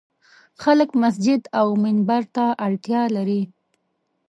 [0.63, 3.41] خلک مسجد او منبر ته اړتیا لري.